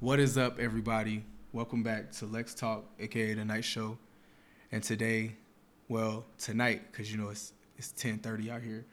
[0.00, 1.26] What is up, everybody?
[1.52, 3.98] Welcome back to Lex Talk, aka the Knight Show.
[4.72, 5.32] And today,
[5.90, 8.86] well, tonight, because you know it's it's 10:30 out here.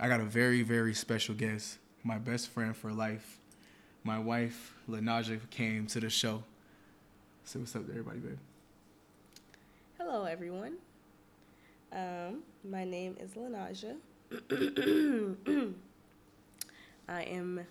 [0.00, 3.38] I got a very very special guest, my best friend for life.
[4.02, 6.42] My wife, Lanaja, came to the show.
[7.44, 8.38] Say what's up to everybody, babe.
[9.96, 10.74] Hello, everyone.
[11.92, 13.94] Um, my name is Lanaja.
[17.08, 17.64] I am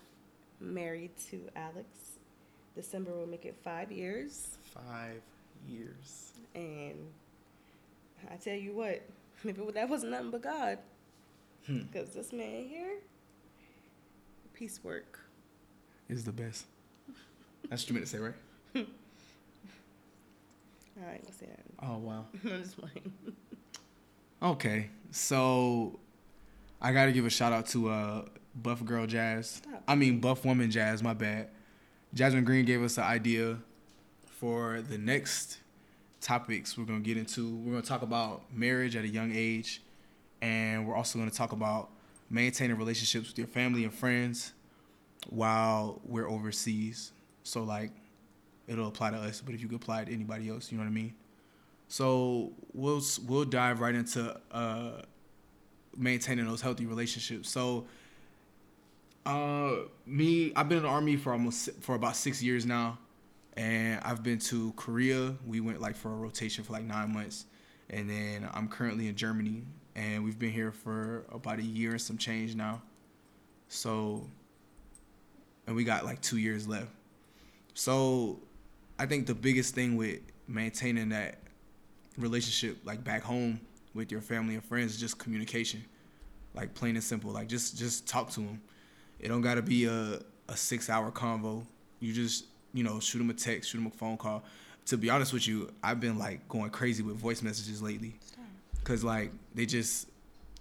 [0.62, 2.21] married to Alex.
[2.76, 4.58] December will make it five years.
[4.74, 5.22] Five
[5.68, 6.32] years.
[6.56, 6.96] And
[8.32, 9.02] I tell you what,
[9.44, 10.78] it, that wasn't nothing but God,
[11.68, 11.80] Hmm.
[11.92, 12.98] because this man here,
[14.54, 15.20] piecework.
[16.10, 16.66] Is the best.
[17.70, 18.34] That's what you meant to say, right?
[18.76, 18.84] All
[21.08, 21.88] right, gonna say that.
[21.88, 22.26] Oh wow.
[22.44, 23.14] I'm just playing.
[24.44, 26.00] Okay, so
[26.82, 29.62] I got to give a shout out to uh, Buff Girl Jazz.
[29.66, 29.84] Stop.
[29.88, 31.02] I mean Buff Woman Jazz.
[31.04, 31.48] My bad.
[32.14, 33.58] Jasmine Green gave us an idea
[34.26, 35.60] for the next
[36.20, 37.56] topics we're gonna get into.
[37.56, 39.82] We're gonna talk about marriage at a young age,
[40.42, 41.90] and we're also gonna talk about
[42.30, 44.52] maintaining relationships with your family and friends
[45.30, 47.14] while we're overseas.
[47.44, 47.92] So like,
[48.68, 50.84] it'll apply to us, but if you could apply it to anybody else, you know
[50.84, 51.14] what I mean.
[51.88, 55.02] So we'll we'll dive right into uh,
[55.96, 57.50] maintaining those healthy relationships.
[57.50, 57.86] So,
[59.26, 62.98] uh, me, I've been in the army for almost for about six years now,
[63.56, 65.36] and I've been to Korea.
[65.46, 67.46] We went like for a rotation for like nine months,
[67.90, 69.64] and then I'm currently in Germany,
[69.96, 72.82] and we've been here for about a year and some change now.
[73.68, 74.28] So,
[75.68, 76.90] and we got like two years left.
[77.74, 78.40] So,
[78.98, 81.38] I think the biggest thing with maintaining that
[82.18, 83.60] relationship like back home
[83.94, 85.84] with your family and friends is just communication
[86.54, 88.62] like plain and simple like just just talk to them
[89.22, 90.20] it don't gotta be a,
[90.50, 91.64] a six hour convo.
[92.00, 94.44] You just you know shoot them a text shoot them a phone call.
[94.88, 98.16] To be honest with you i've been like going crazy with voice messages lately.
[98.80, 100.08] Because like they just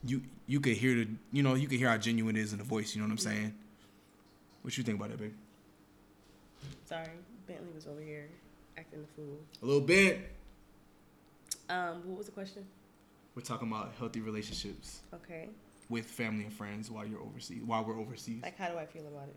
[0.05, 2.59] you you could hear the you know you could hear how genuine it is in
[2.59, 3.55] the voice you know what i'm saying?
[4.63, 5.35] What you think about that baby
[6.85, 7.07] Sorry,
[7.47, 8.29] Bentley was over here
[8.77, 9.39] acting the fool.
[9.63, 10.31] a little bit.
[11.69, 12.65] Um, what was the question?
[13.37, 15.01] we're talking about healthy relationships.
[15.15, 15.49] Okay.
[15.91, 19.07] With family and friends while you're overseas while we're overseas Like, how do I feel
[19.07, 19.37] about it?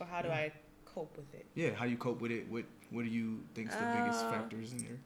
[0.00, 0.34] Or how do Yeah.
[0.36, 0.52] I
[0.86, 1.46] cope with it?
[1.54, 4.72] yeah how you cope with it what what do you think's the biggest Uh, factors
[4.72, 4.98] in there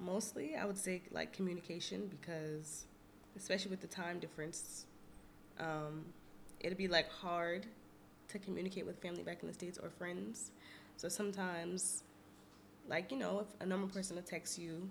[0.00, 2.84] Mostly, I would say like communication because,
[3.36, 4.86] especially with the time difference,
[5.58, 6.04] um,
[6.60, 7.66] it'd be like hard
[8.28, 10.52] to communicate with family back in the states or friends.
[10.96, 12.04] So sometimes,
[12.88, 14.88] like you know, if a normal person will text you,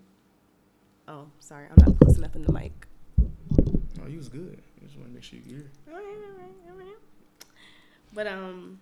[1.07, 2.86] oh, sorry, I'm not close enough in the mic.
[4.17, 5.72] You was good i just want to make sure you hear.
[8.13, 8.79] But um,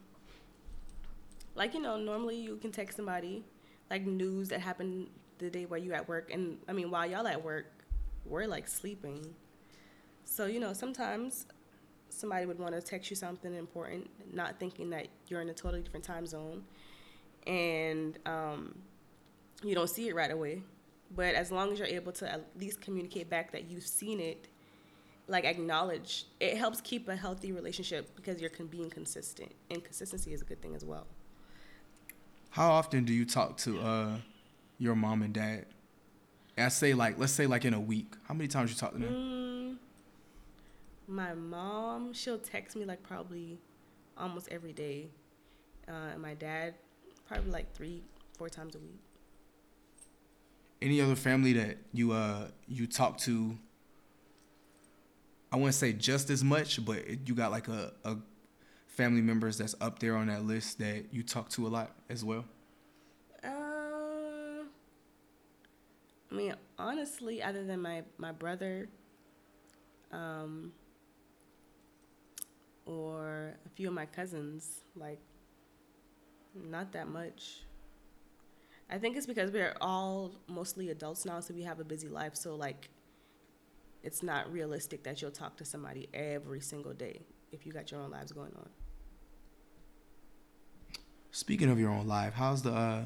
[1.55, 3.43] like you know, normally you can text somebody
[3.89, 5.07] like news that happened
[5.39, 7.65] the day while you at work, and I mean while y'all at work,
[8.25, 9.35] we're like sleeping.
[10.23, 11.47] So you know, sometimes
[12.07, 15.81] somebody would want to text you something important, not thinking that you're in a totally
[15.81, 16.63] different time zone,
[17.45, 18.73] and um,
[19.63, 20.61] you don't see it right away.
[21.13, 24.47] But as long as you're able to at least communicate back that you've seen it
[25.27, 29.51] like acknowledge it helps keep a healthy relationship because you're con- being consistent.
[29.69, 31.07] And consistency is a good thing as well.
[32.51, 34.17] How often do you talk to uh
[34.77, 35.65] your mom and dad?
[36.57, 38.13] I say like let's say like in a week.
[38.27, 39.77] How many times you talk to them?
[41.07, 43.59] Mm, my mom she'll text me like probably
[44.17, 45.09] almost every day.
[45.87, 46.75] Uh, and my dad
[47.27, 48.03] probably like three
[48.37, 48.99] four times a week.
[50.81, 53.57] Any other family that you uh you talk to
[55.51, 58.17] i wouldn't say just as much but you got like a, a
[58.87, 62.23] family members that's up there on that list that you talk to a lot as
[62.23, 62.45] well?
[63.43, 63.47] Uh,
[66.31, 68.87] i mean honestly other than my my brother
[70.11, 70.71] um
[72.85, 75.19] or a few of my cousins like
[76.55, 77.61] not that much.
[78.89, 82.35] I think it's because we're all mostly adults now so we have a busy life
[82.35, 82.89] so like
[84.05, 87.21] it's not realistic that you'll talk to somebody every single day
[87.51, 88.69] if you got your own lives going on
[91.35, 93.01] Speaking of your own life, how's the uh,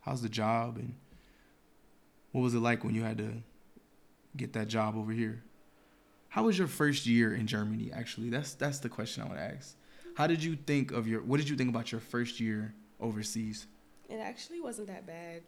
[0.00, 0.94] how's the job and
[2.32, 3.30] what was it like when you had to
[4.38, 5.42] get that job over here?
[6.30, 7.90] How was your first year in Germany?
[7.92, 9.76] Actually, that's that's the question I want to ask.
[10.16, 11.20] How did you think of your?
[11.20, 13.66] What did you think about your first year overseas?
[14.08, 15.42] It actually wasn't that bad.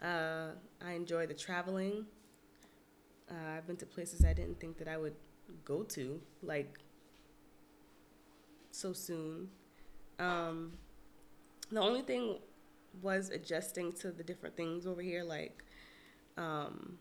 [0.00, 0.52] Uh,
[0.86, 2.06] I enjoy the traveling.
[3.32, 5.14] Uh, I've been to places I didn't think that I would
[5.64, 6.78] go to, like
[8.70, 9.48] so soon.
[10.18, 10.72] Um,
[11.70, 12.38] The only thing
[13.00, 15.24] was adjusting to the different things over here.
[15.24, 15.64] Like,
[16.36, 16.98] um,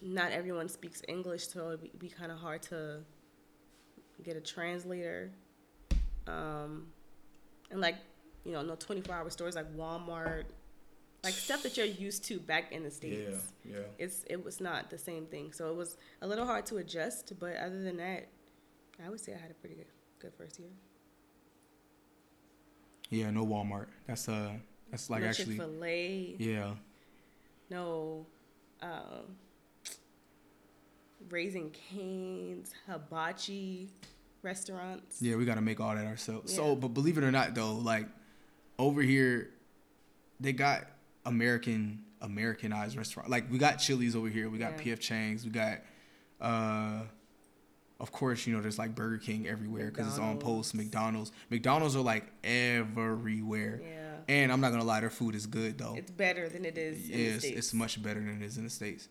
[0.00, 3.00] not everyone speaks English, so it'd be, be kind of hard to
[4.22, 5.30] get a translator.
[6.26, 6.86] Um,
[7.70, 7.96] and like,
[8.44, 10.44] you know, no 24 hour stores like Walmart,
[11.22, 13.52] like stuff that you're used to back in the States.
[13.64, 13.84] Yeah, yeah.
[13.98, 15.52] It's, it was not the same thing.
[15.52, 18.28] So it was a little hard to adjust, but other than that,
[19.04, 19.86] I would say I had a pretty good,
[20.18, 20.70] good first year.
[23.10, 23.86] Yeah, no Walmart.
[24.06, 24.52] That's uh
[24.90, 26.36] that's like no actually Chick-fil-A.
[26.38, 26.74] Yeah.
[27.70, 28.26] No,
[28.82, 29.36] um,
[31.28, 33.88] Raising Canes, Hibachi
[34.42, 35.22] restaurants.
[35.22, 36.52] Yeah, we got to make all that ourselves.
[36.52, 36.56] Yeah.
[36.56, 38.06] So, but believe it or not, though, like
[38.78, 39.50] over here,
[40.40, 40.86] they got
[41.24, 43.30] American Americanized restaurant.
[43.30, 44.94] Like we got Chili's over here, we got Yeah.
[44.94, 45.78] PF Chang's, we got,
[46.40, 47.02] uh,
[47.98, 50.74] of course, you know, there's like Burger King everywhere because it's on post.
[50.74, 53.80] McDonald's, McDonald's are like everywhere.
[53.82, 53.96] Yeah.
[54.28, 55.94] And I'm not gonna lie, their food is good though.
[55.96, 57.58] It's better than it is in the Yes, States.
[57.58, 59.08] it's much better than it is in the states.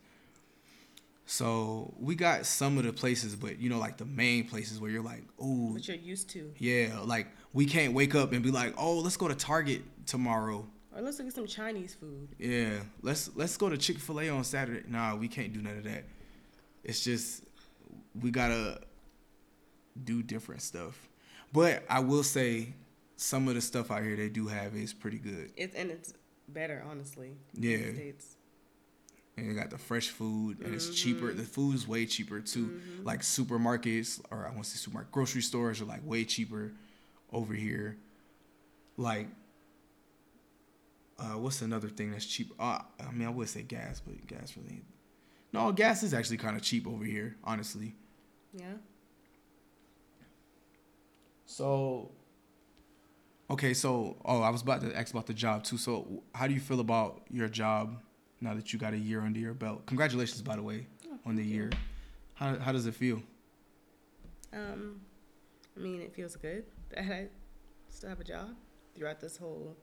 [1.26, 4.90] So we got some of the places, but you know, like the main places where
[4.90, 6.52] you're like, oh, what you're used to.
[6.58, 10.68] yeah, like we can't wake up and be like, oh, let's go to Target tomorrow.
[11.00, 12.28] Or let's look at some Chinese food.
[12.38, 14.84] Yeah, let's let's go to Chick Fil A on Saturday.
[14.86, 16.04] Nah, we can't do none of that.
[16.84, 17.46] It's just
[18.20, 18.82] we gotta
[20.04, 21.08] do different stuff.
[21.54, 22.74] But I will say,
[23.16, 25.54] some of the stuff out here they do have is pretty good.
[25.56, 26.14] It's and it's
[26.50, 27.38] better, honestly.
[27.54, 27.94] Yeah.
[27.94, 28.36] States.
[29.38, 31.28] and they got the fresh food and it's cheaper.
[31.28, 31.38] Mm-hmm.
[31.38, 32.68] The food is way cheaper too.
[32.68, 33.06] Mm-hmm.
[33.06, 36.74] Like supermarkets or I want to say supermarket grocery stores are like way cheaper
[37.32, 37.98] over here.
[38.98, 39.28] Like
[41.20, 42.54] uh what's another thing that's cheap?
[42.60, 44.84] Uh, I mean I would say gas, but gas really
[45.54, 47.96] No, gas is actually kind of cheap over here, honestly.
[48.54, 48.76] Yeah.
[51.46, 52.12] So
[53.50, 55.78] Okay, so oh, I was about to ask about the job too.
[55.78, 57.98] So, how do you feel about your job
[58.42, 59.88] now that you got a year under your belt?
[59.88, 60.86] Congratulations, by the way,
[61.26, 61.72] on the year.
[62.36, 63.24] How how does it feel?
[64.54, 65.02] Um,
[65.76, 67.28] I mean, it feels good that I
[67.90, 68.50] still have a job
[68.96, 69.76] throughout this whole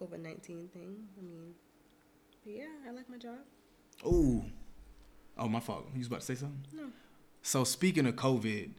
[0.00, 0.96] COVID nineteen thing.
[1.18, 1.54] I mean,
[2.44, 3.38] but yeah, I like my job.
[4.04, 4.42] Oh,
[5.36, 5.86] oh, my fault.
[5.92, 6.62] You was about to say something?
[6.72, 6.84] No.
[7.42, 8.70] So speaking of COVID,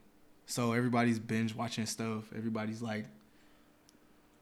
[0.48, 2.24] so everybody's binge watching stuff.
[2.36, 3.06] Everybody's like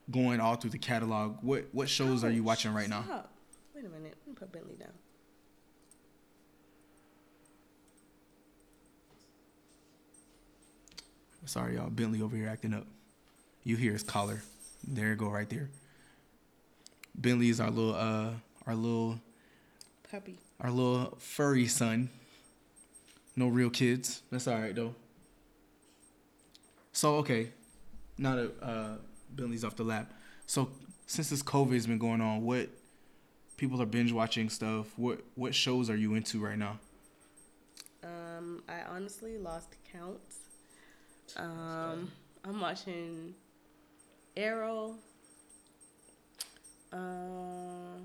[0.10, 1.38] going all through the catalog.
[1.42, 3.04] What what shows are you Oh, watching right now?
[3.76, 4.16] Wait a minute.
[4.26, 4.90] Let me put Bentley down.
[11.46, 11.90] Sorry, y'all.
[11.90, 12.86] Bentley over here acting up.
[13.64, 14.42] You hear his collar.
[14.88, 15.70] There you go, right there.
[17.20, 18.32] Bentley is our little, uh,
[18.66, 19.20] our little,
[20.10, 20.38] Puppy.
[20.60, 22.10] our little furry son.
[23.36, 24.22] No real kids.
[24.32, 24.96] That's all right though.
[26.92, 27.50] So okay,
[28.18, 28.96] now that uh,
[29.36, 30.12] Bentley's off the lap.
[30.48, 30.70] So
[31.06, 32.70] since this COVID has been going on, what
[33.58, 34.88] people are binge watching stuff?
[34.98, 36.80] What what shows are you into right now?
[38.04, 40.20] Um, I honestly lost count.
[41.38, 42.12] Um,
[42.44, 43.36] I'm watching
[44.36, 44.96] Arrow.
[46.92, 48.00] Uh,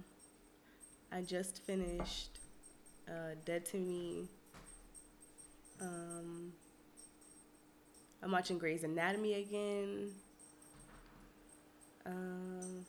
[1.12, 2.38] I just finished
[3.08, 4.24] uh, Dead to Me.
[5.80, 6.52] Um,
[8.22, 10.10] I'm watching Grey's Anatomy again.
[12.06, 12.84] Um,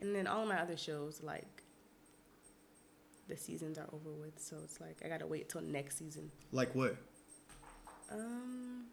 [0.00, 1.62] and then all my other shows, like
[3.28, 6.30] the seasons are over with, so it's like I gotta wait till next season.
[6.52, 6.96] Like what?
[8.12, 8.84] Um,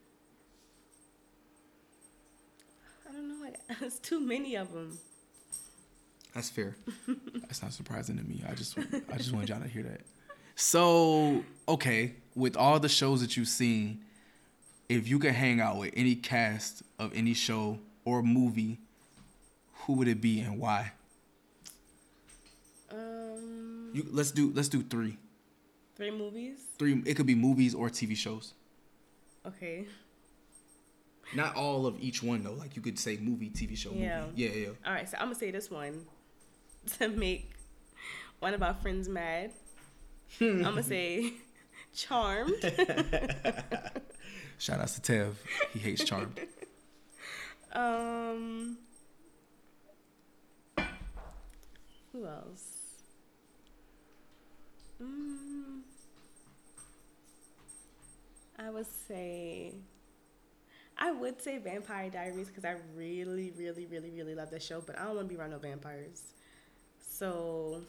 [3.09, 3.43] I don't know.
[3.43, 4.97] Like, it's too many of them.
[6.33, 6.75] That's fair.
[7.41, 8.43] That's not surprising to me.
[8.47, 8.77] I just
[9.11, 10.01] I just wanted y'all to hear that.
[10.55, 14.01] So okay, with all the shows that you've seen,
[14.89, 18.79] if you could hang out with any cast of any show or movie,
[19.73, 20.91] who would it be and why?
[22.91, 25.17] Um, You let's do let's do three.
[25.95, 26.59] three movies.
[26.77, 27.01] Three.
[27.05, 28.53] It could be movies or TV shows.
[29.45, 29.85] Okay.
[31.35, 32.53] Not all of each one though.
[32.53, 34.25] Like you could say movie, TV show, Yeah.
[34.27, 34.43] movie.
[34.43, 34.67] Yeah, yeah.
[34.85, 35.07] All right.
[35.09, 36.05] So I'm gonna say this one
[36.99, 37.51] to make
[38.39, 39.51] one of our friends mad.
[40.39, 41.33] I'm gonna say
[41.95, 42.53] Charmed.
[44.59, 45.33] Shout out to Tev.
[45.73, 46.39] He hates Charmed.
[47.73, 48.77] Um,
[52.11, 52.63] who else?
[55.03, 55.81] Mm,
[58.57, 59.73] I would say,
[60.99, 64.97] I would say Vampire Diaries because I really, really, really, really love that show, but
[64.97, 66.23] I don't want to be around no vampires.
[67.07, 67.81] So.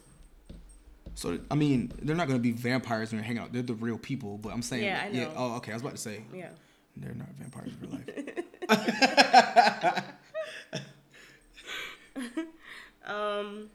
[1.14, 3.52] So I mean, they're not gonna be vampires when they're hanging out.
[3.52, 4.38] They're the real people.
[4.38, 5.20] But I'm saying, yeah, I know.
[5.20, 5.72] Yeah, oh, okay.
[5.72, 6.50] I was about to say, yeah,
[6.96, 8.08] they're not vampires in real life.
[13.06, 13.70] um,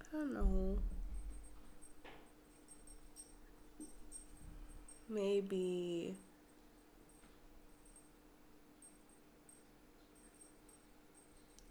[0.00, 0.78] I don't know.
[5.14, 6.16] Maybe.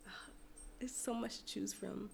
[0.79, 2.09] It's so much to choose from.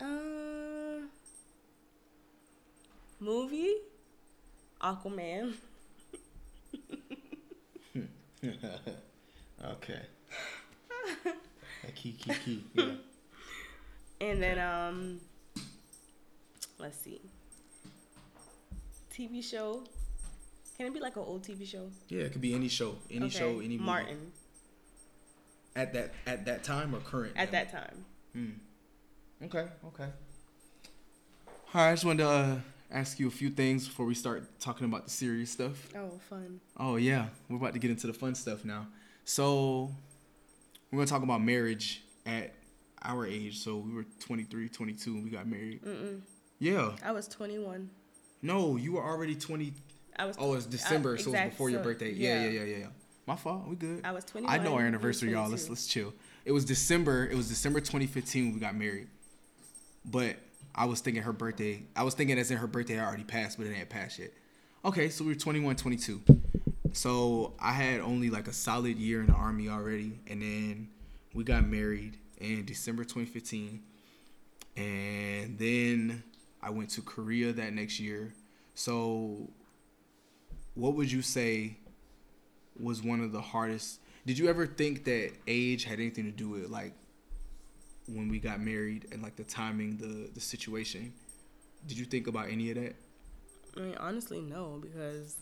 [0.00, 1.06] Uh,
[3.18, 3.74] movie,
[4.80, 5.54] Aquaman.
[9.64, 10.02] okay.
[11.94, 12.64] key, key, key.
[12.74, 12.84] Yeah.
[14.20, 15.20] And then um,
[16.78, 17.20] let's see.
[19.16, 19.82] TV show.
[20.76, 21.88] Can it be like an old TV show?
[22.08, 23.78] Yeah, it could be any show, any Okay, show, any movie.
[23.78, 24.32] Martin
[25.74, 27.32] At that at that time or current?
[27.36, 27.58] at now?
[27.58, 28.04] that time.
[28.34, 29.44] Hmm.
[29.44, 29.66] Okay.
[29.86, 30.08] Okay.
[31.46, 31.90] All right.
[31.90, 32.56] I just wanted to uh,
[32.90, 35.88] ask you a few things before we start talking about the serious stuff.
[35.96, 36.60] Oh, fun.
[36.76, 38.86] Oh yeah, we're about to get into the fun stuff now.
[39.24, 39.90] So
[40.90, 42.52] we're gonna talk about marriage at
[43.02, 43.58] our age.
[43.58, 45.82] So we were 23, 22 when we got married.
[45.82, 46.20] Mm-mm.
[46.58, 46.92] Yeah.
[47.02, 47.88] I was 21.
[48.42, 49.72] No, you were already 20.
[50.18, 50.36] I was.
[50.38, 52.12] Oh, it's December, I- so exact- before your birthday.
[52.12, 52.86] Yeah, yeah, yeah, yeah, yeah.
[53.26, 53.66] My fault.
[53.66, 54.02] We good.
[54.04, 54.60] I was 21.
[54.60, 55.48] I know our anniversary, y'all.
[55.50, 56.14] Let's let's chill.
[56.44, 57.26] It was December.
[57.26, 59.08] It was December 2015 when we got married.
[60.04, 60.36] But
[60.74, 61.82] I was thinking her birthday.
[61.96, 64.30] I was thinking as in her birthday had already passed, but it ain't passed yet.
[64.84, 66.22] Okay, so we were 21, 22.
[66.92, 70.88] So I had only like a solid year in the army already, and then
[71.34, 73.82] we got married in December 2015,
[74.76, 76.22] and then
[76.66, 78.34] I went to Korea that next year.
[78.74, 79.48] So,
[80.74, 81.76] what would you say
[82.76, 84.00] was one of the hardest?
[84.26, 86.92] Did you ever think that age had anything to do with like
[88.08, 91.12] when we got married and like the timing, the the situation?
[91.86, 92.96] Did you think about any of that?
[93.76, 95.36] I mean, honestly, no, because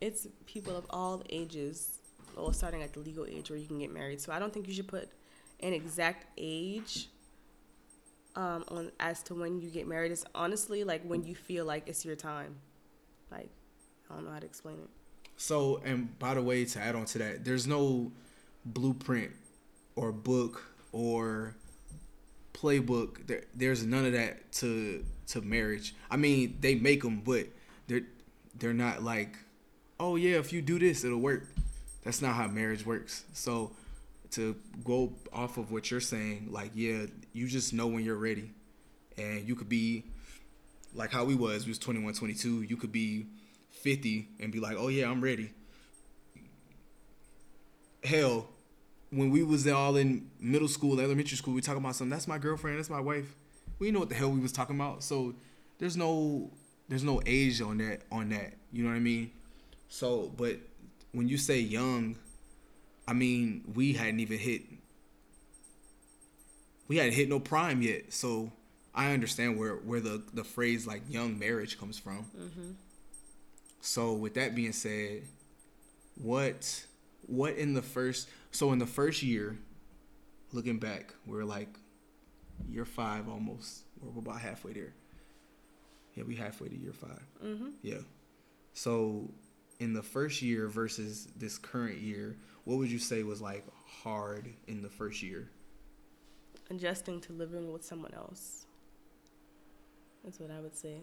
[0.00, 1.98] it's people of all ages,
[2.34, 4.22] well, starting at the legal age where you can get married.
[4.22, 5.10] So I don't think you should put
[5.60, 7.08] an exact age
[8.36, 10.12] um, on as to when you get married.
[10.12, 12.56] It's honestly like when you feel like it's your time.
[13.30, 13.50] Like,
[14.10, 14.88] I don't know how to explain it.
[15.36, 18.12] So, and by the way, to add on to that, there's no
[18.64, 19.32] blueprint
[19.96, 21.54] or book or
[22.52, 23.26] playbook.
[23.26, 25.94] There, there's none of that to to marriage.
[26.10, 27.46] I mean, they make them, but
[27.86, 28.02] they're
[28.58, 29.36] they're not like,
[29.98, 31.46] oh yeah, if you do this, it'll work.
[32.04, 33.24] That's not how marriage works.
[33.32, 33.72] So,
[34.32, 38.50] to go off of what you're saying, like, yeah, you just know when you're ready,
[39.18, 40.04] and you could be
[40.94, 41.64] like how we was.
[41.64, 42.62] We was 21, 22.
[42.62, 43.26] You could be
[43.70, 45.52] 50 and be like, oh yeah, I'm ready.
[48.02, 48.48] Hell,
[49.10, 52.10] when we was all in middle school, elementary school, we talking about something.
[52.10, 52.78] That's my girlfriend.
[52.78, 53.34] That's my wife.
[53.78, 55.02] We know what the hell we was talking about.
[55.02, 55.34] So
[55.78, 56.50] there's no
[56.88, 58.54] there's no age on that on that.
[58.72, 59.30] You know what I mean?
[59.88, 60.58] So, but
[61.12, 62.16] when you say young,
[63.10, 64.62] I mean we hadn't even hit
[66.88, 68.12] we hadn't hit no prime yet.
[68.12, 68.52] So
[68.94, 72.24] I understand where where the the phrase like young marriage comes from.
[73.80, 75.22] So with that being said,
[76.14, 76.86] what
[77.26, 79.58] what in the first so in the first year,
[80.52, 81.68] looking back, we're like
[82.68, 83.82] year five almost.
[84.00, 84.94] We're about halfway there.
[86.14, 87.10] Yeah, we halfway to year 5
[87.44, 87.68] Mm-hmm.
[87.82, 87.98] Yeah.
[88.74, 89.30] So
[89.78, 92.36] in the first year versus this current year,
[92.70, 93.64] what would you say was like
[94.04, 95.50] hard in the first year?
[96.70, 98.66] Adjusting to living with someone else.
[100.22, 101.00] That's what I would say.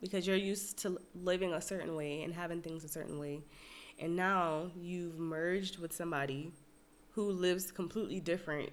[0.00, 3.44] Because you're used to living a certain way and having things a certain way.
[4.00, 6.50] And now you've merged with somebody
[7.12, 8.70] who lives completely different.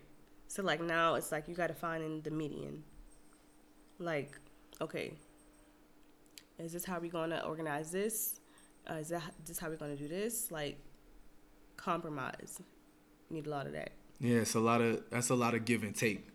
[0.47, 2.83] So, like, now it's like you got to find in the median.
[3.99, 4.39] Like,
[4.81, 5.13] okay,
[6.57, 8.39] is this how we're going to organize this?
[8.89, 10.49] Uh, is that this how we're going to do this?
[10.49, 10.79] Like,
[11.81, 12.61] compromise.
[13.29, 13.91] Need a lot of that.
[14.19, 16.27] Yeah, it's a lot of that's a lot of give and take.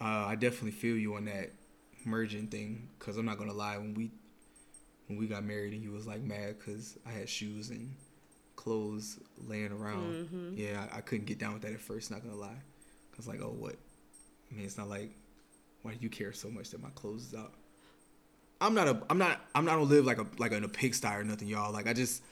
[0.00, 1.50] Uh, I definitely feel you on that
[2.04, 4.10] merging thing because I'm not gonna lie when we
[5.06, 7.94] when we got married and you was like mad because I had shoes and
[8.56, 10.28] clothes laying around.
[10.32, 10.58] Mhm.
[10.58, 12.10] Yeah, I, I couldn't get down with that at first.
[12.10, 12.60] Not gonna lie,
[13.14, 13.76] cause like oh what?
[14.50, 15.10] I mean it's not like
[15.82, 17.52] why do you care so much that my clothes is out?
[18.60, 21.08] I'm not a I'm not I'm not gonna live like a like in a pigsty
[21.14, 21.72] or nothing, y'all.
[21.72, 22.22] Like I just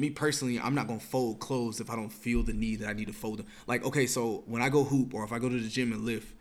[0.00, 2.92] me personally, I'm not gonna fold clothes if I don't feel the need that I
[2.94, 3.46] need to fold them.
[3.66, 6.04] Like, okay, so when I go hoop or if I go to the gym and
[6.04, 6.34] lift,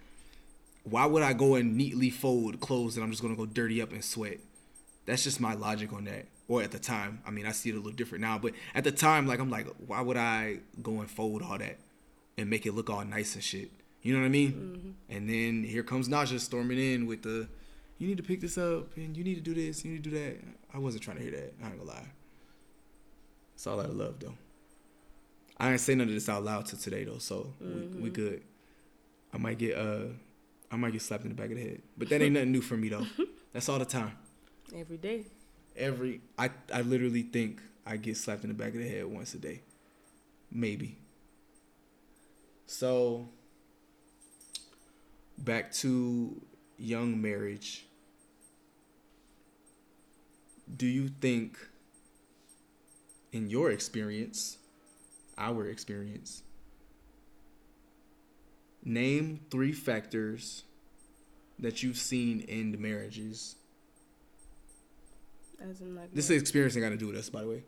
[0.83, 3.91] why would I go and neatly fold clothes that I'm just gonna go dirty up
[3.91, 4.39] and sweat?
[5.05, 6.27] That's just my logic on that.
[6.47, 8.83] Or at the time, I mean, I see it a little different now, but at
[8.83, 11.77] the time, like, I'm like, why would I go and fold all that
[12.37, 13.71] and make it look all nice and shit?
[14.01, 14.51] You know what I mean?
[14.53, 15.15] Mm-hmm.
[15.15, 17.47] And then here comes Najah storming in with the,
[17.97, 20.09] you need to pick this up and you need to do this, you need to
[20.09, 20.37] do that.
[20.73, 21.53] I wasn't trying to hear that.
[21.61, 22.07] I ain't gonna lie.
[23.59, 24.35] It's all out of love though.
[25.57, 28.41] I ain't say none of this out loud till today though, so we, we good.
[29.33, 30.05] I might get uh,
[30.71, 32.61] I might get slapped in the back of the head, but that ain't nothing new
[32.61, 33.05] for me though.
[33.51, 34.13] That's all the time.
[34.73, 35.25] Every day.
[35.75, 39.33] Every I I literally think I get slapped in the back of the head once
[39.33, 39.59] a day.
[40.49, 40.97] Maybe.
[42.65, 43.27] So
[45.37, 46.41] back to
[46.77, 47.87] young marriage.
[50.77, 51.57] Do you think
[53.31, 54.57] in your experience,
[55.37, 56.43] our experience,
[58.83, 60.63] name three factors
[61.59, 63.55] that you've seen in marriages
[65.61, 67.63] As in like this experience ain't got to do with us, by the way.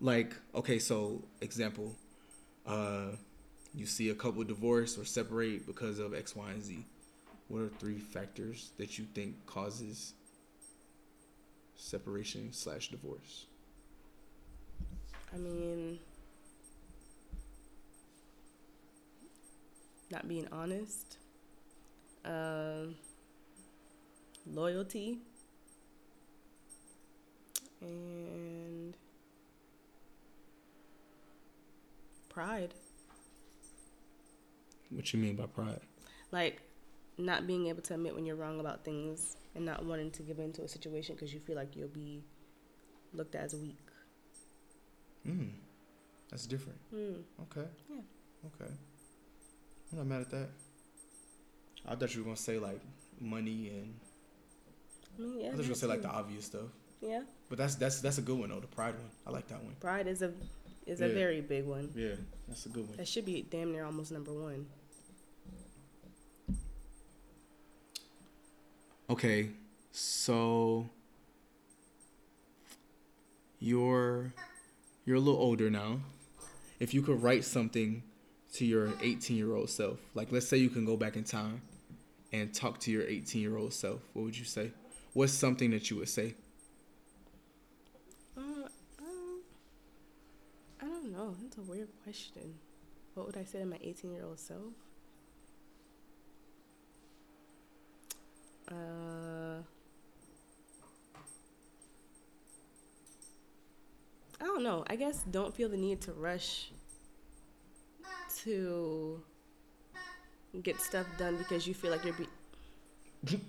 [0.00, 1.96] Like, okay, so example,
[2.66, 3.12] uh,
[3.74, 6.84] you see a couple divorce or separate because of X, Y, and Z.
[7.48, 10.14] What are three factors that you think causes
[11.76, 13.46] separation slash divorce?
[15.34, 15.98] I mean,
[20.10, 21.16] not being honest,
[22.24, 22.94] um,
[24.46, 25.18] loyalty,
[27.80, 28.94] and
[32.28, 32.74] pride.
[34.90, 35.80] What you mean by pride?
[36.30, 36.60] Like,
[37.16, 40.38] not being able to admit when you're wrong about things and not wanting to give
[40.38, 42.22] into a situation because you feel like you'll be
[43.14, 43.78] looked at as weak.
[45.26, 45.50] Mm,
[46.30, 46.78] that's different.
[46.90, 47.20] Hmm.
[47.42, 47.68] Okay.
[47.88, 48.00] Yeah.
[48.46, 48.72] Okay.
[49.92, 50.48] I'm not mad at that.
[51.88, 52.80] I thought you were gonna say like
[53.20, 53.94] money and
[55.18, 55.46] I mean, yeah.
[55.48, 56.70] I thought you were gonna say like the obvious stuff.
[57.00, 57.22] yeah.
[57.48, 59.10] But that's that's that's a good one though, the pride one.
[59.26, 59.74] I like that one.
[59.80, 60.32] Pride is a
[60.86, 61.90] is a very big one.
[61.94, 62.14] Yeah,
[62.48, 62.96] that's a good one.
[62.96, 64.66] That should be damn near almost number one.
[69.10, 69.50] Okay,
[69.90, 70.88] so
[73.58, 74.32] you're
[75.04, 76.00] you're a little older now.
[76.78, 78.02] If you could write something
[78.54, 81.62] to your 18 year old self, like let's say you can go back in time
[82.32, 84.72] and talk to your 18 year old self, what would you say?
[85.12, 86.34] What's something that you would say?
[88.36, 89.40] Uh, um,
[90.80, 91.36] I don't know.
[91.42, 92.54] That's a weird question.
[93.14, 94.72] What would I say to my 18 year old self?
[98.70, 99.62] Uh,
[104.40, 104.84] I don't know.
[104.88, 106.70] I guess don't feel the need to rush
[108.44, 109.22] to
[110.62, 113.40] get stuff done because you feel like you're be-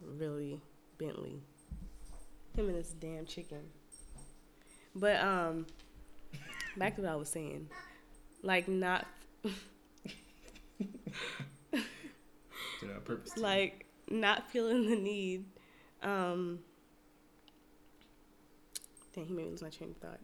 [0.00, 0.60] really
[0.98, 1.40] Bentley.
[2.56, 3.62] Him and this damn chicken.
[4.94, 5.66] But um,
[6.76, 7.68] back to what I was saying,
[8.42, 9.06] like not
[9.42, 9.52] Did
[12.82, 13.36] on purpose.
[13.36, 15.46] like not feeling the need.
[16.02, 16.60] Um,
[19.14, 20.20] dang, he made me lose my train of thought.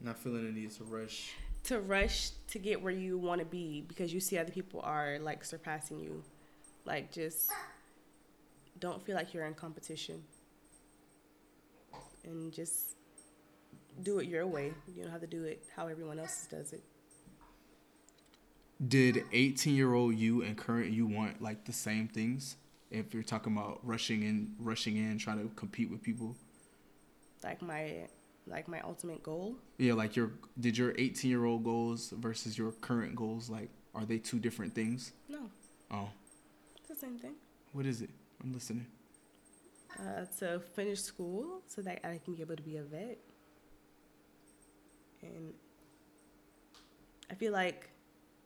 [0.00, 1.32] Not feeling the need to rush.
[1.64, 5.18] To rush to get where you want to be because you see other people are
[5.20, 6.22] like surpassing you,
[6.84, 7.50] like just
[8.78, 10.22] don't feel like you're in competition,
[12.24, 12.96] and just
[14.02, 14.72] do it your way.
[14.94, 16.82] You don't have to do it how everyone else does it.
[18.88, 22.56] Did 18 year old you and current you want like the same things?
[22.90, 26.34] If you're talking about rushing in, rushing in, trying to compete with people.
[27.44, 28.08] Like my
[28.50, 29.56] like my ultimate goal.
[29.78, 34.04] Yeah, like your did your 18 year old goals versus your current goals like are
[34.04, 35.12] they two different things?
[35.28, 35.50] No,
[35.90, 36.08] Oh,
[36.78, 37.34] it's the same thing.
[37.72, 38.10] what is it?
[38.42, 38.86] I'm listening.
[39.98, 43.18] uh, to finish school so that I can be able to be a vet.
[45.22, 45.52] And
[47.30, 47.90] I feel like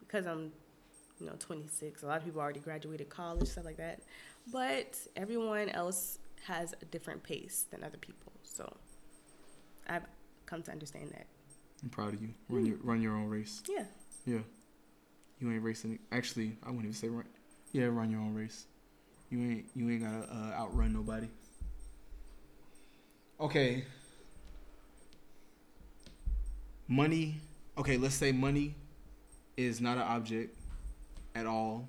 [0.01, 0.53] because I'm,
[1.21, 4.01] you know, 26, a lot of people already graduated college, stuff like that.
[4.53, 8.33] But everyone else has a different pace than other people.
[8.43, 8.77] So
[9.87, 10.05] I've
[10.47, 11.27] come to understand that.
[11.83, 12.31] I'm proud of you.
[12.49, 13.62] Run your run your own race.
[13.68, 13.85] Yeah.
[14.27, 14.38] Yeah.
[15.40, 15.99] You ain't racing.
[16.12, 17.27] Actually, I wouldn't even say run.
[17.73, 18.66] Yeah, run your own race.
[19.31, 21.29] You ain't you ain't gotta uh, outrun nobody.
[23.40, 23.85] Okay.
[26.88, 27.40] Money.
[27.77, 28.77] Okay, let's say money
[29.57, 30.57] is not an object
[31.35, 31.88] at all.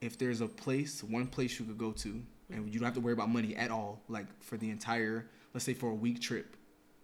[0.00, 3.00] If there's a place, one place you could go to, and you don't have to
[3.00, 6.56] worry about money at all, like for the entire, let's say for a week trip,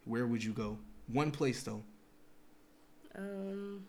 [0.04, 0.78] where would you go?
[1.08, 1.82] One place though.
[3.16, 3.84] Um,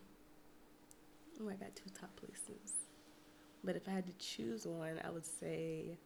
[1.42, 2.74] oh, I got two top places.
[3.64, 5.98] But if I had to choose one, I would say.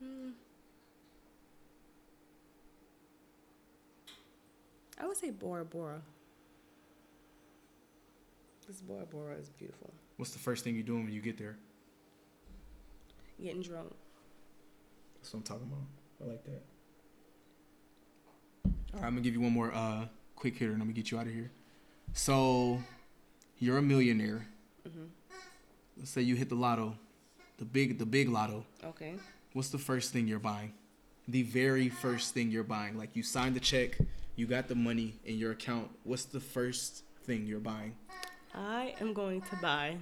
[0.00, 0.30] Hmm.
[4.98, 6.00] I would say Bora Bora.
[8.66, 9.92] This Bora Bora is beautiful.
[10.16, 11.56] What's the first thing you're doing when you get there?
[13.42, 13.92] Getting drunk.
[15.16, 16.24] That's what I'm talking about.
[16.24, 16.62] I like that.
[18.94, 21.10] All right, I'm gonna give you one more uh, quick hitter, and I'm gonna get
[21.10, 21.50] you out of here.
[22.12, 22.80] So,
[23.58, 24.46] you're a millionaire,
[24.88, 25.06] hmm
[25.96, 26.96] let's say you hit the lotto,
[27.58, 28.64] the big the big lotto.
[28.84, 29.14] Okay.
[29.52, 30.72] What's the first thing you're buying?
[31.28, 32.96] The very first thing you're buying.
[32.96, 33.98] Like you signed the check,
[34.36, 35.90] you got the money in your account.
[36.04, 37.94] What's the first thing you're buying?
[38.54, 39.96] I am going to buy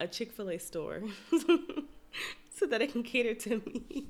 [0.00, 1.02] a Chick fil A store
[2.54, 4.06] so that it can cater to me.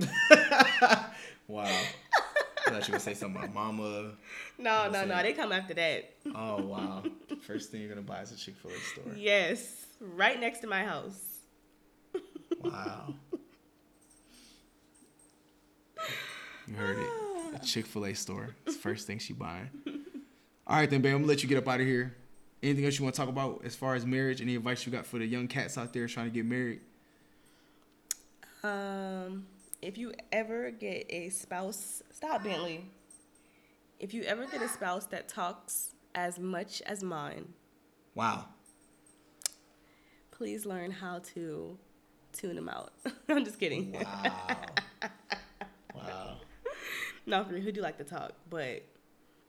[1.48, 1.64] Wow.
[1.64, 4.12] I thought you were gonna say something about mama.
[4.58, 5.22] No, no, no.
[5.22, 6.12] They come after that.
[6.34, 7.02] Oh wow.
[7.40, 9.14] First thing you're gonna buy is a Chick fil A store.
[9.16, 9.86] Yes.
[9.98, 11.18] Right next to my house.
[12.60, 13.14] Wow.
[16.66, 17.08] You heard it.
[17.54, 18.54] A Chick fil A store.
[18.66, 19.70] It's the first thing she buying.
[20.66, 22.14] All right then, babe, I'm gonna let you get up out of here.
[22.62, 24.40] Anything else you want to talk about as far as marriage?
[24.40, 26.80] Any advice you got for the young cats out there trying to get married?
[28.64, 29.46] Um,
[29.80, 32.84] if you ever get a spouse, stop Bentley.
[34.00, 37.52] If you ever get a spouse that talks as much as mine,
[38.14, 38.46] Wow.
[40.32, 41.78] please learn how to
[42.32, 42.92] tune them out.
[43.28, 43.92] I'm just kidding.
[43.92, 44.56] Wow.
[45.94, 46.36] wow.
[47.26, 47.60] No, for me.
[47.60, 48.32] who do like to talk?
[48.50, 48.82] But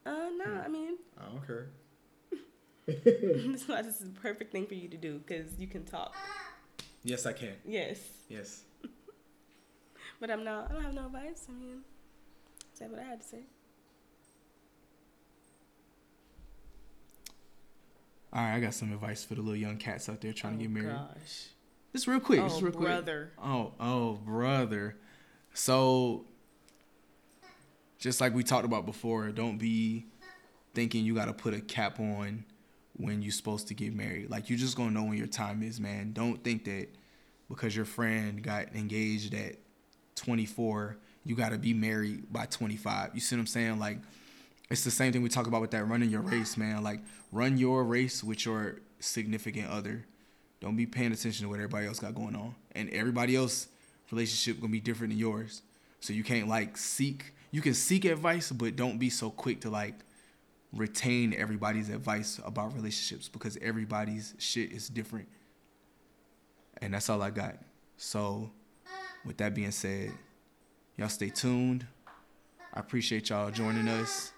[0.05, 1.69] uh, no, I mean, I don't care.
[3.06, 6.15] this is the perfect thing for you to do because you can talk.
[7.04, 7.54] Yes, I can.
[7.65, 8.63] Yes, Yes.
[10.19, 10.69] but I'm not.
[10.69, 11.47] I don't have no advice.
[11.49, 11.82] I mean,
[12.73, 13.43] said what I had to say.
[18.32, 20.63] All right, I got some advice for the little young cats out there trying to
[20.63, 20.95] get oh, married.
[20.95, 21.47] Oh, Gosh.
[21.93, 22.39] Just real quick.
[22.39, 22.86] oh, just real quick.
[22.86, 23.32] brother.
[23.43, 24.97] Oh, oh, brother.
[25.54, 26.25] So,
[27.97, 30.06] just like we talked about before, don't be
[30.75, 32.45] thinking you got to put a cap on
[32.99, 34.29] when you're supposed to get married.
[34.29, 36.12] Like, you're just to know when your time is, man.
[36.12, 36.89] Don't think that
[37.47, 39.55] because your friend got engaged at
[40.15, 43.12] 24, you got to be married by 25.
[43.13, 43.79] You see what I'm saying?
[43.79, 43.99] Like,
[44.69, 46.83] it's the same thing we talk about with that running your race, man.
[46.83, 46.99] Like,
[47.31, 50.05] run your race with your significant other.
[50.59, 52.53] Don't be paying attention to what everybody else got going on.
[52.73, 53.69] And everybody else
[54.12, 55.62] relationship gonna be different than yours.
[56.01, 59.69] So you can't like seek you can seek advice, but don't be so quick to
[59.69, 59.95] like
[60.73, 65.27] retain everybody's advice about relationships because everybody's shit is different.
[66.82, 67.58] And that's all I got.
[67.97, 68.51] So
[69.25, 70.12] with that being said,
[70.97, 71.86] y'all stay tuned.
[72.73, 74.32] I appreciate y'all joining us.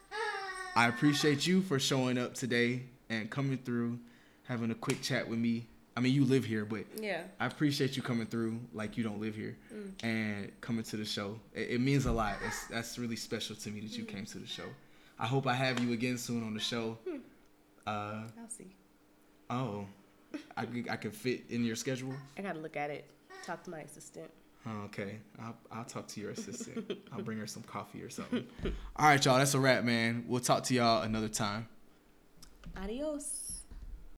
[0.76, 4.00] I appreciate you for showing up today and coming through,
[4.44, 5.67] having a quick chat with me.
[5.98, 7.24] I mean, you live here, but Yeah.
[7.39, 9.91] I appreciate you coming through like you don't live here mm.
[10.02, 11.38] and coming to the show.
[11.54, 12.38] It, it means a lot.
[12.48, 14.08] It's, that's really special to me that you mm.
[14.08, 14.63] came to the show.
[15.21, 16.97] I hope I have you again soon on the show.
[17.86, 18.75] Uh, I'll see.
[19.51, 19.86] oh,
[20.57, 22.13] I, I can fit in your schedule.
[22.38, 23.05] I gotta look at it.
[23.45, 24.31] Talk to my assistant.
[24.65, 26.91] Oh, okay, I'll, I'll talk to your assistant.
[27.12, 28.45] I'll bring her some coffee or something.
[28.95, 29.38] All right, y'all.
[29.38, 30.25] That's a wrap, man.
[30.27, 31.67] We'll talk to y'all another time.
[32.77, 33.40] Adios.